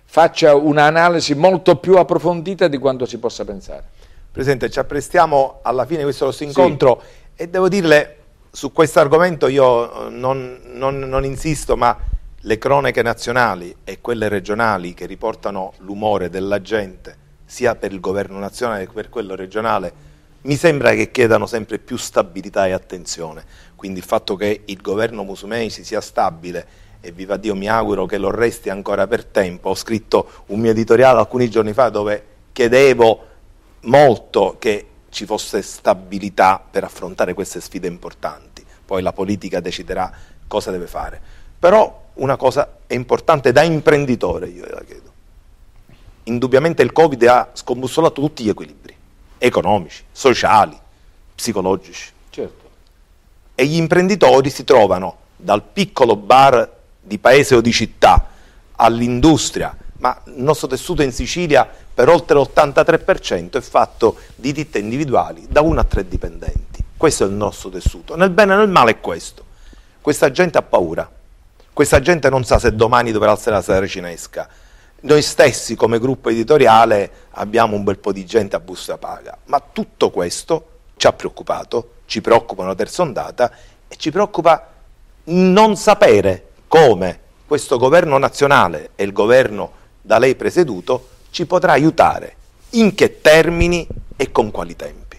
[0.03, 3.83] faccia un'analisi molto più approfondita di quanto si possa pensare.
[4.31, 7.43] Presidente, ci apprestiamo alla fine di questo nostro incontro sì.
[7.43, 8.17] e devo dirle,
[8.51, 11.97] su questo argomento io non, non, non insisto, ma
[12.45, 17.21] le cronache nazionali e quelle regionali che riportano l'umore della gente
[17.53, 19.93] sia per il governo nazionale che per quello regionale,
[20.41, 23.45] mi sembra che chiedano sempre più stabilità e attenzione.
[23.75, 26.65] Quindi il fatto che il governo Musumeci sia stabile
[26.99, 29.69] e viva Dio mi auguro che lo resti ancora per tempo.
[29.69, 33.27] Ho scritto un mio editoriale alcuni giorni fa dove chiedevo
[33.81, 38.65] molto che ci fosse stabilità per affrontare queste sfide importanti.
[38.83, 40.11] Poi la politica deciderà
[40.47, 41.21] cosa deve fare.
[41.59, 45.12] Però una cosa è importante da imprenditore, io la chiedo
[46.23, 48.83] indubbiamente il Covid ha scombussolato tutti gli equilibri
[49.43, 50.77] economici, sociali,
[51.35, 52.11] psicologici.
[52.29, 52.69] Certo.
[53.55, 58.29] E gli imprenditori si trovano dal piccolo bar di paese o di città
[58.77, 65.45] all'industria, ma il nostro tessuto in Sicilia per oltre l'83% è fatto di ditte individuali
[65.49, 66.83] da 1 a 3 dipendenti.
[66.95, 68.15] Questo è il nostro tessuto.
[68.15, 69.43] Nel bene e nel male è questo.
[69.99, 71.09] Questa gente ha paura.
[71.73, 74.47] Questa gente non sa se domani dovrà alzare la saracinesca
[75.03, 79.59] noi stessi come gruppo editoriale abbiamo un bel po' di gente a busta paga, ma
[79.59, 83.51] tutto questo ci ha preoccupato, ci preoccupa una terza ondata
[83.87, 84.71] e ci preoccupa
[85.25, 92.35] non sapere come questo governo nazionale e il governo da lei presieduto ci potrà aiutare,
[92.71, 93.85] in che termini
[94.15, 95.17] e con quali tempi.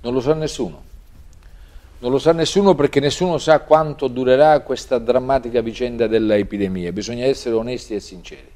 [0.00, 0.82] Non lo sa nessuno.
[1.98, 6.92] Non lo sa nessuno perché nessuno sa quanto durerà questa drammatica vicenda dell'epidemia.
[6.92, 8.54] Bisogna essere onesti e sinceri.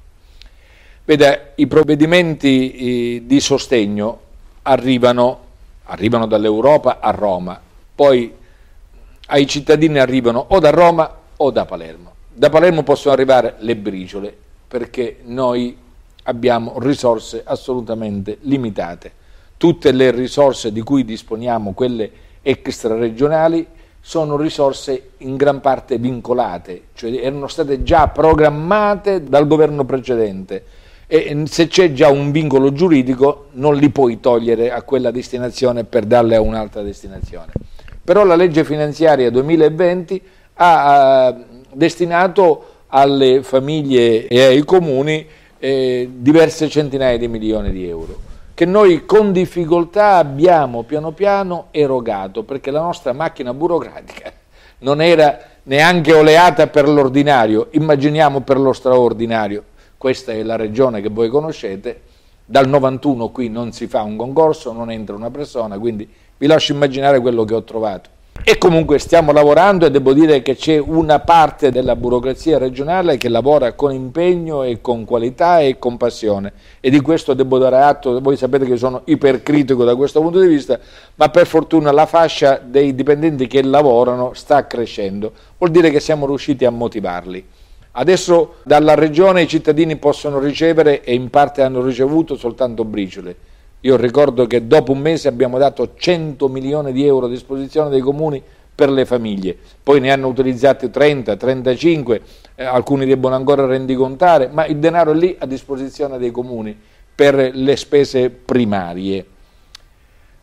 [1.04, 4.20] Vede, i provvedimenti di sostegno
[4.62, 5.38] arrivano,
[5.84, 7.60] arrivano dall'Europa a Roma,
[7.94, 8.32] poi
[9.26, 12.12] ai cittadini arrivano o da Roma o da Palermo.
[12.32, 14.36] Da Palermo possono arrivare le briciole
[14.68, 15.76] perché noi
[16.24, 19.12] abbiamo risorse assolutamente limitate.
[19.56, 22.10] Tutte le risorse di cui disponiamo, quelle
[22.42, 23.66] extraregionali,
[24.00, 30.64] sono risorse in gran parte vincolate, cioè erano state già programmate dal governo precedente
[31.12, 36.04] e se c'è già un vincolo giuridico non li puoi togliere a quella destinazione per
[36.04, 37.50] darle a un'altra destinazione.
[38.04, 40.22] Però la legge finanziaria 2020
[40.54, 41.36] ha
[41.72, 45.26] destinato alle famiglie e ai comuni
[45.58, 52.44] eh, diverse centinaia di milioni di euro che noi con difficoltà abbiamo piano piano erogato
[52.44, 54.30] perché la nostra macchina burocratica
[54.80, 59.64] non era neanche oleata per l'ordinario, immaginiamo per lo straordinario
[60.00, 62.00] questa è la regione che voi conoscete,
[62.46, 66.72] dal 91 qui non si fa un concorso, non entra una persona, quindi vi lascio
[66.72, 68.08] immaginare quello che ho trovato.
[68.42, 73.28] E comunque stiamo lavorando e devo dire che c'è una parte della burocrazia regionale che
[73.28, 78.22] lavora con impegno e con qualità e con passione e di questo devo dare atto,
[78.22, 80.80] voi sapete che sono ipercritico da questo punto di vista,
[81.16, 86.24] ma per fortuna la fascia dei dipendenti che lavorano sta crescendo, vuol dire che siamo
[86.24, 87.58] riusciti a motivarli.
[87.92, 93.34] Adesso dalla regione i cittadini possono ricevere e in parte hanno ricevuto soltanto briciole,
[93.80, 98.00] Io ricordo che dopo un mese abbiamo dato 100 milioni di euro a disposizione dei
[98.00, 98.40] comuni
[98.72, 102.22] per le famiglie, poi ne hanno utilizzati 30, 35,
[102.54, 106.78] eh, alcuni debbono ancora rendicontare, ma il denaro è lì a disposizione dei comuni
[107.14, 109.26] per le spese primarie.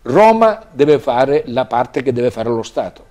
[0.03, 3.05] Roma deve fare la parte che deve fare lo Stato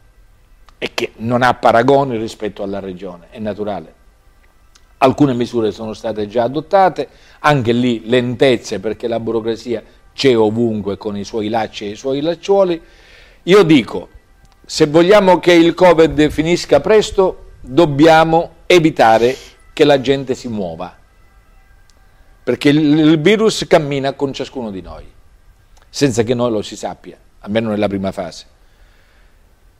[0.78, 4.05] e che non ha paragoni rispetto alla regione, è naturale.
[4.99, 7.09] Alcune misure sono state già adottate,
[7.40, 9.82] anche lì lentezze perché la burocrazia
[10.14, 12.80] c'è ovunque con i suoi lacci e i suoi lacciuoli.
[13.42, 14.09] Io dico,
[14.64, 19.36] se vogliamo che il Covid finisca presto, dobbiamo evitare
[19.72, 20.97] che la gente si muova,
[22.42, 25.05] perché il virus cammina con ciascuno di noi,
[25.90, 28.47] senza che noi lo si sappia, almeno nella prima fase.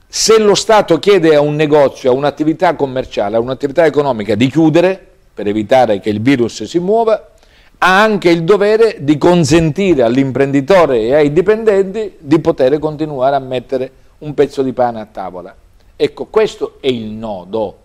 [0.07, 5.06] Se lo Stato chiede a un negozio, a un'attività commerciale, a un'attività economica di chiudere
[5.37, 7.29] per evitare che il virus si muova,
[7.77, 13.91] ha anche il dovere di consentire all'imprenditore e ai dipendenti di poter continuare a mettere
[14.19, 15.55] un pezzo di pane a tavola.
[15.95, 17.77] Ecco, questo è il nodo.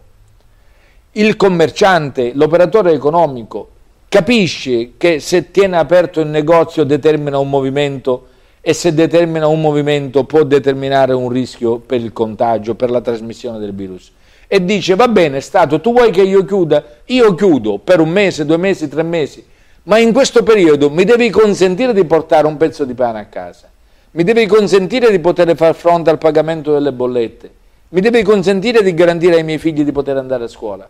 [1.13, 3.69] Il commerciante, l'operatore economico,
[4.09, 8.29] capisce che se tiene aperto il negozio determina un movimento
[8.63, 13.59] e se determina un movimento può determinare un rischio per il contagio, per la trasmissione
[13.59, 14.11] del virus.
[14.53, 16.85] E dice, va bene Stato, tu vuoi che io chiuda?
[17.07, 19.43] Io chiudo per un mese, due mesi, tre mesi,
[19.85, 23.71] ma in questo periodo mi devi consentire di portare un pezzo di pane a casa,
[24.11, 27.51] mi devi consentire di poter far fronte al pagamento delle bollette,
[27.89, 30.87] mi devi consentire di garantire ai miei figli di poter andare a scuola.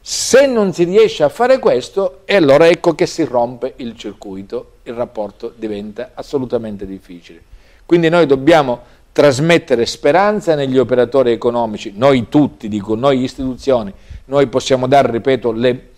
[0.00, 4.76] Se non si riesce a fare questo, e allora ecco che si rompe il circuito,
[4.84, 7.42] il rapporto diventa assolutamente difficile.
[7.84, 8.80] Quindi noi dobbiamo
[9.12, 13.92] trasmettere speranza negli operatori economici, noi tutti, dico, noi istituzioni,
[14.26, 15.88] noi possiamo dare, ripeto, le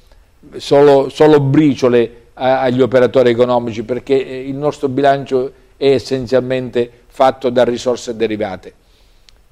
[0.56, 7.50] solo, solo briciole a, agli operatori economici perché eh, il nostro bilancio è essenzialmente fatto
[7.50, 8.74] da risorse derivate.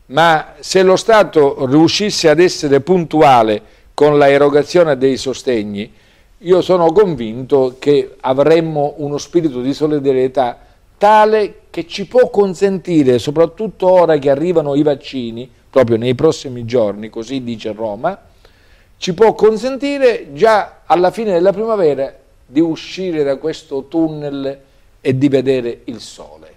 [0.06, 3.62] Ma se lo Stato riuscisse ad essere puntuale
[3.94, 5.90] con la erogazione dei sostegni,
[6.38, 10.58] io sono convinto che avremmo uno spirito di solidarietà
[11.02, 17.10] tale che ci può consentire, soprattutto ora che arrivano i vaccini, proprio nei prossimi giorni,
[17.10, 18.16] così dice Roma,
[18.98, 22.14] ci può consentire già alla fine della primavera
[22.46, 24.56] di uscire da questo tunnel
[25.00, 26.54] e di vedere il sole.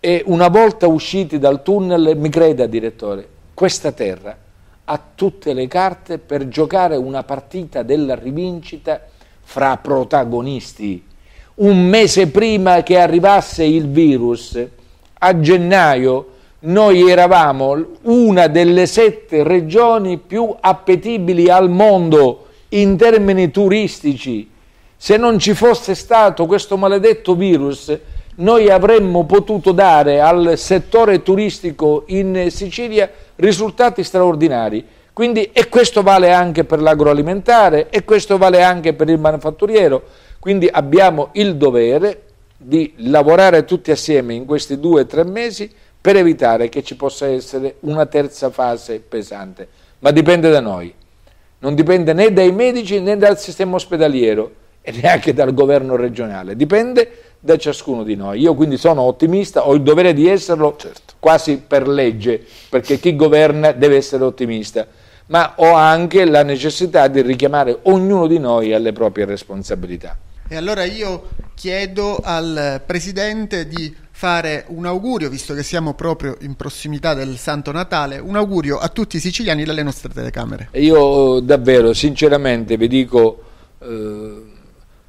[0.00, 4.36] E una volta usciti dal tunnel, mi creda direttore, questa terra
[4.82, 9.06] ha tutte le carte per giocare una partita della rivincita
[9.40, 11.10] fra protagonisti.
[11.62, 14.60] Un mese prima che arrivasse il virus,
[15.20, 16.26] a gennaio,
[16.62, 24.50] noi eravamo una delle sette regioni più appetibili al mondo in termini turistici.
[24.96, 27.96] Se non ci fosse stato questo maledetto virus,
[28.38, 34.84] noi avremmo potuto dare al settore turistico in Sicilia risultati straordinari.
[35.12, 40.02] Quindi, e questo vale anche per l'agroalimentare e questo vale anche per il manifatturiero.
[40.42, 42.22] Quindi abbiamo il dovere
[42.56, 45.70] di lavorare tutti assieme in questi due o tre mesi
[46.00, 49.68] per evitare che ci possa essere una terza fase pesante.
[50.00, 50.92] Ma dipende da noi,
[51.60, 57.34] non dipende né dai medici né dal sistema ospedaliero e neanche dal governo regionale, dipende
[57.38, 58.40] da ciascuno di noi.
[58.40, 61.14] Io quindi sono ottimista, ho il dovere di esserlo certo.
[61.20, 64.88] quasi per legge, perché chi governa deve essere ottimista,
[65.26, 70.18] ma ho anche la necessità di richiamare ognuno di noi alle proprie responsabilità.
[70.52, 76.56] E allora io chiedo al Presidente di fare un augurio, visto che siamo proprio in
[76.56, 80.68] prossimità del Santo Natale, un augurio a tutti i siciliani dalle nostre telecamere.
[80.72, 83.42] Io davvero, sinceramente, vi dico,
[83.78, 84.42] eh,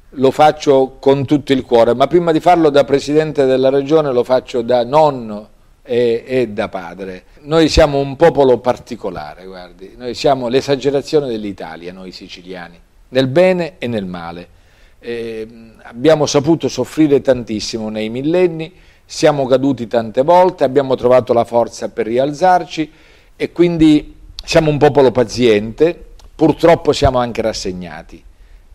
[0.08, 4.24] lo faccio con tutto il cuore, ma prima di farlo da Presidente della Regione lo
[4.24, 5.50] faccio da nonno
[5.82, 7.24] e, e da padre.
[7.40, 12.80] Noi siamo un popolo particolare, guardi, noi siamo l'esagerazione dell'Italia, noi siciliani,
[13.10, 14.53] nel bene e nel male.
[15.06, 15.46] Eh,
[15.82, 18.72] abbiamo saputo soffrire tantissimo nei millenni,
[19.04, 22.90] siamo caduti tante volte, abbiamo trovato la forza per rialzarci
[23.36, 25.94] e quindi siamo un popolo paziente,
[26.34, 28.24] purtroppo siamo anche rassegnati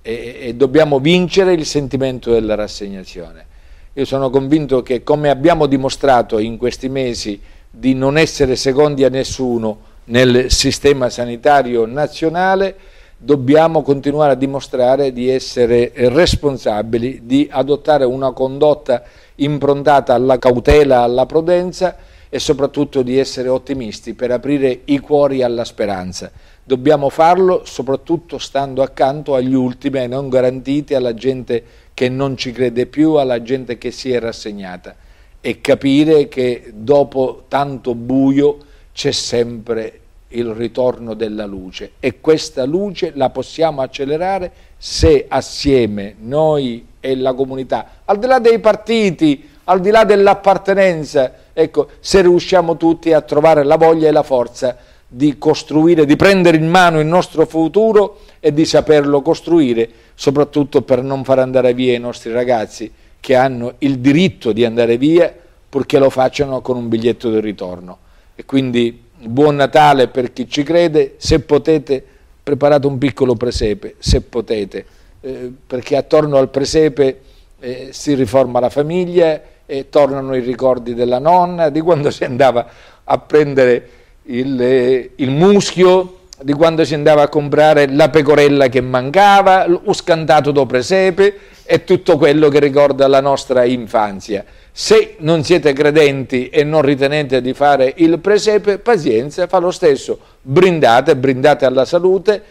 [0.03, 3.47] e, e dobbiamo vincere il sentimento della rassegnazione.
[3.93, 9.09] Io sono convinto che come abbiamo dimostrato in questi mesi di non essere secondi a
[9.09, 12.75] nessuno nel sistema sanitario nazionale,
[13.21, 19.03] dobbiamo continuare a dimostrare di essere responsabili, di adottare una condotta
[19.35, 21.97] improntata alla cautela, alla prudenza
[22.29, 26.31] e soprattutto di essere ottimisti per aprire i cuori alla speranza.
[26.63, 31.63] dobbiamo farlo soprattutto stando accanto agli ultimi e non garantiti alla gente
[31.95, 34.95] che non ci crede più, alla gente che si è rassegnata
[35.41, 38.57] e capire che dopo tanto buio
[38.93, 39.98] c'è sempre
[40.29, 47.33] il ritorno della luce e questa luce la possiamo accelerare se assieme noi e la
[47.33, 53.21] comunità, al di là dei partiti, al di là dell'appartenenza, ecco, se riusciamo tutti a
[53.21, 54.77] trovare la voglia e la forza
[55.07, 61.01] di costruire, di prendere in mano il nostro futuro e di saperlo costruire, soprattutto per
[61.01, 65.33] non far andare via i nostri ragazzi che hanno il diritto di andare via
[65.69, 67.97] purché lo facciano con un biglietto di ritorno.
[68.35, 72.03] E quindi buon Natale per chi ci crede, se potete
[72.41, 74.85] preparate un piccolo presepe, se potete,
[75.21, 77.21] eh, perché attorno al presepe
[77.59, 82.67] eh, si riforma la famiglia e tornano i ricordi della nonna, di quando si andava
[83.03, 83.89] a prendere
[84.23, 89.93] il, eh, il muschio, di quando si andava a comprare la pecorella che mancava, lo
[89.93, 94.45] scantato do presepe e tutto quello che ricorda la nostra infanzia.
[94.71, 100.19] Se non siete credenti e non ritenete di fare il presepe, pazienza, fa lo stesso,
[100.41, 102.43] brindate, brindate alla salute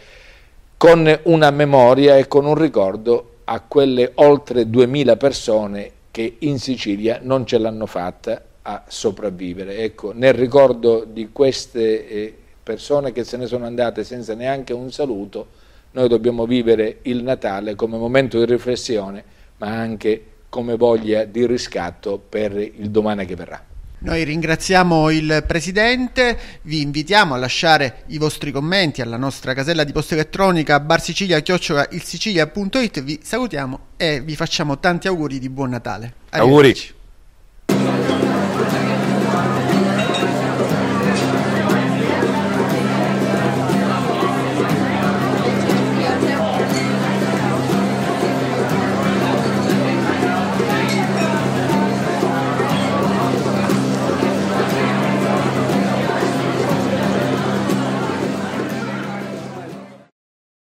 [0.77, 7.21] con una memoria e con un ricordo a quelle oltre 2000 persone che in Sicilia
[7.23, 9.79] non ce l'hanno fatta a sopravvivere.
[9.79, 12.35] Ecco, nel ricordo di queste eh,
[12.69, 15.47] persone che se ne sono andate senza neanche un saluto,
[15.93, 19.25] noi dobbiamo vivere il Natale come momento di riflessione,
[19.57, 23.65] ma anche come voglia di riscatto per il domani che verrà.
[24.01, 29.93] Noi ringraziamo il Presidente, vi invitiamo a lasciare i vostri commenti alla nostra casella di
[29.93, 36.13] posta elettronica barsicilia.it, vi salutiamo e vi facciamo tanti auguri di buon Natale.
[36.31, 36.97] Auguri!